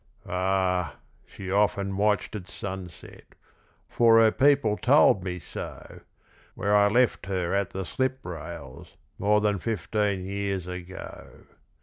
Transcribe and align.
Ah! 0.27 0.95
she 1.27 1.51
often 1.51 1.95
watched 1.95 2.35
at 2.35 2.47
sunset 2.47 3.35
For 3.87 4.17
her 4.19 4.31
people 4.31 4.75
told 4.75 5.23
me 5.23 5.37
so 5.37 5.99
Where 6.55 6.75
I 6.75 6.87
left 6.89 7.27
her 7.27 7.53
at 7.53 7.69
the 7.69 7.85
slip 7.85 8.17
rails 8.25 8.97
More 9.19 9.41
than 9.41 9.59
fifteen 9.59 10.25
years 10.25 10.65
ago. 10.65 11.45